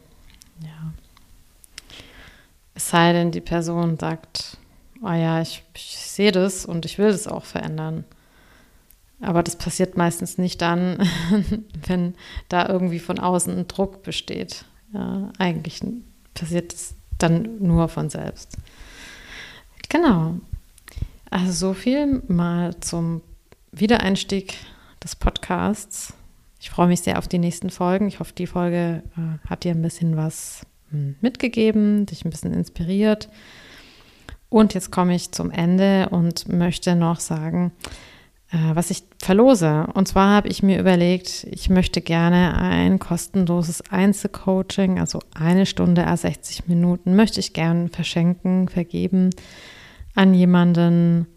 Ja. 0.61 0.93
Es 2.73 2.89
sei 2.89 3.13
denn, 3.13 3.31
die 3.31 3.41
Person 3.41 3.97
sagt, 3.97 4.57
oh 5.01 5.11
ja, 5.11 5.41
ich, 5.41 5.63
ich 5.75 5.97
sehe 5.97 6.31
das 6.31 6.65
und 6.65 6.85
ich 6.85 6.97
will 6.97 7.11
das 7.11 7.27
auch 7.27 7.45
verändern. 7.45 8.03
Aber 9.21 9.43
das 9.43 9.57
passiert 9.57 9.97
meistens 9.97 10.37
nicht 10.37 10.61
dann, 10.61 10.97
wenn 11.85 12.15
da 12.47 12.67
irgendwie 12.67 12.99
von 12.99 13.19
außen 13.19 13.55
ein 13.55 13.67
Druck 13.67 14.01
besteht. 14.01 14.65
Ja, 14.93 15.29
eigentlich 15.37 15.81
passiert 16.33 16.73
es 16.73 16.95
dann 17.17 17.57
nur 17.59 17.89
von 17.89 18.09
selbst. 18.09 18.57
Genau. 19.89 20.35
Also 21.29 21.51
so 21.51 21.73
viel 21.73 22.23
mal 22.27 22.79
zum 22.79 23.21
Wiedereinstieg 23.71 24.55
des 25.03 25.15
Podcasts. 25.15 26.13
Ich 26.59 26.69
freue 26.69 26.87
mich 26.87 27.01
sehr 27.01 27.17
auf 27.17 27.27
die 27.27 27.39
nächsten 27.39 27.69
Folgen. 27.69 28.07
Ich 28.07 28.19
hoffe, 28.19 28.33
die 28.33 28.47
Folge 28.47 29.03
äh, 29.17 29.49
hat 29.49 29.63
dir 29.63 29.71
ein 29.71 29.81
bisschen 29.81 30.17
was 30.17 30.65
hm, 30.91 31.15
mitgegeben, 31.21 32.05
dich 32.05 32.25
ein 32.25 32.31
bisschen 32.31 32.53
inspiriert. 32.53 33.29
Und 34.49 34.73
jetzt 34.73 34.91
komme 34.91 35.15
ich 35.15 35.31
zum 35.31 35.51
Ende 35.51 36.09
und 36.09 36.49
möchte 36.49 36.95
noch 36.95 37.19
sagen, 37.19 37.71
äh, 38.51 38.57
was 38.73 38.89
ich 38.89 39.03
verlose. 39.19 39.87
Und 39.93 40.07
zwar 40.07 40.35
habe 40.35 40.47
ich 40.47 40.63
mir 40.63 40.79
überlegt, 40.79 41.45
ich 41.49 41.69
möchte 41.69 42.01
gerne 42.01 42.57
ein 42.57 42.97
kostenloses 42.99 43.89
Einzelcoaching, 43.91 44.99
also 44.99 45.19
eine 45.33 45.65
Stunde, 45.65 46.05
60 46.13 46.67
Minuten, 46.67 47.15
möchte 47.15 47.39
ich 47.39 47.53
gerne 47.53 47.89
verschenken, 47.89 48.67
vergeben 48.67 49.29
an 50.15 50.33
jemanden, 50.33 51.27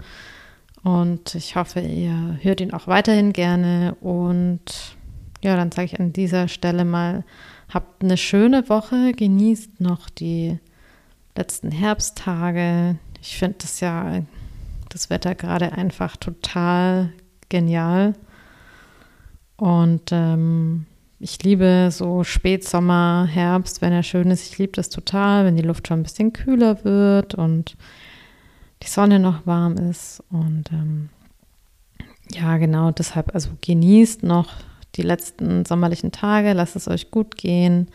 Und 0.84 1.36
ich 1.36 1.56
hoffe, 1.56 1.80
ihr 1.80 2.38
hört 2.42 2.62
ihn 2.62 2.74
auch 2.74 2.88
weiterhin 2.88 3.34
gerne. 3.34 3.96
Und 4.02 4.62
ja, 5.42 5.56
dann 5.56 5.72
sage 5.72 5.86
ich 5.86 6.00
an 6.00 6.12
dieser 6.14 6.48
Stelle 6.48 6.86
mal, 6.86 7.24
habt 7.74 8.04
eine 8.04 8.18
schöne 8.18 8.70
Woche, 8.70 9.14
genießt 9.14 9.80
noch 9.80 10.10
die 10.10 10.60
letzten 11.36 11.72
Herbsttage. 11.72 12.98
Ich 13.22 13.38
finde 13.38 13.58
das 13.62 13.80
ja, 13.80 14.22
das 14.90 15.10
Wetter 15.10 15.36
gerade 15.36 15.74
einfach 15.74 16.18
total 16.18 17.14
genial. 17.50 18.14
Und 19.56 20.12
ähm, 20.12 20.86
ich 21.20 21.42
liebe 21.44 21.90
so 21.92 22.24
Spätsommer, 22.24 23.28
Herbst, 23.30 23.82
wenn 23.82 23.92
er 23.92 24.04
schön 24.04 24.30
ist. 24.30 24.52
Ich 24.52 24.58
liebe 24.58 24.74
das 24.74 24.90
total, 24.90 25.46
wenn 25.46 25.56
die 25.56 25.64
Luft 25.64 25.88
schon 25.88 26.00
ein 26.00 26.04
bisschen 26.04 26.34
kühler 26.34 26.84
wird 26.84 27.34
und 27.34 27.76
die 28.84 28.88
Sonne 28.88 29.20
noch 29.20 29.46
warm 29.48 29.78
ist. 29.78 30.24
Und 30.30 30.72
ähm, 30.72 31.10
ja, 32.32 32.58
genau 32.58 32.92
deshalb, 32.92 33.34
also 33.34 33.50
genießt 33.62 34.24
noch 34.24 34.50
die 34.96 35.02
letzten 35.02 35.66
sommerlichen 35.66 36.12
Tage, 36.12 36.54
lasst 36.54 36.76
es 36.76 36.88
euch 36.88 37.10
gut 37.10 37.36
gehen. 37.36 37.88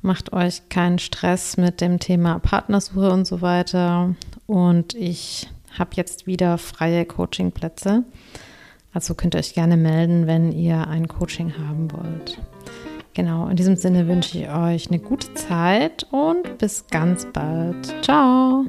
Macht 0.00 0.32
euch 0.32 0.68
keinen 0.68 0.98
Stress 0.98 1.56
mit 1.56 1.80
dem 1.80 2.00
Thema 2.00 2.40
Partnersuche 2.40 3.12
und 3.12 3.24
so 3.24 3.40
weiter. 3.40 4.16
Und 4.46 4.94
ich 4.94 5.48
habe 5.78 5.90
jetzt 5.94 6.26
wieder 6.26 6.58
freie 6.58 7.04
Coachingplätze. 7.04 8.02
Also 8.92 9.14
könnt 9.14 9.34
ihr 9.34 9.38
euch 9.38 9.54
gerne 9.54 9.76
melden, 9.76 10.26
wenn 10.26 10.52
ihr 10.52 10.86
ein 10.88 11.08
Coaching 11.08 11.54
haben 11.58 11.90
wollt. 11.92 12.38
Genau, 13.14 13.48
in 13.48 13.56
diesem 13.56 13.76
Sinne 13.76 14.08
wünsche 14.08 14.38
ich 14.38 14.48
euch 14.48 14.88
eine 14.88 14.98
gute 14.98 15.34
Zeit 15.34 16.06
und 16.10 16.58
bis 16.58 16.86
ganz 16.86 17.26
bald. 17.32 17.94
Ciao! 18.02 18.64